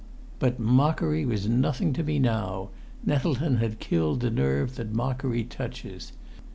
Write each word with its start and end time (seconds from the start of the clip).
But 0.39 0.59
mockery 0.59 1.27
was 1.27 1.47
nothing 1.47 1.93
to 1.93 2.01
me 2.01 2.17
now. 2.17 2.71
Nettleton 3.05 3.57
had 3.57 3.77
killed 3.79 4.21
the 4.21 4.31
nerve 4.31 4.75
that 4.77 4.91
mockery 4.95 5.43
touches. 5.43 6.11